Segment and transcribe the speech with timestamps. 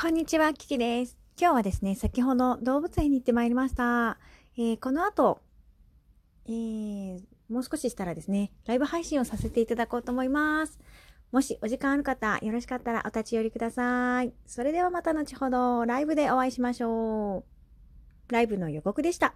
[0.00, 1.18] こんにちは、キキです。
[1.38, 4.16] 今日はですね、先ほど動物園に行ってまいりました。
[4.56, 5.42] えーこの後、
[6.46, 7.20] えー
[7.50, 10.78] もう少ししたらですね、ライブ配信をさせていただこうと思います。
[11.32, 14.32] もしお時間ある方、よろしかったらお立ち寄りください。
[14.46, 17.44] それではまた後ほど、ライブでお会いしましょ
[18.30, 18.32] う。
[18.32, 19.34] ライブの予告でした。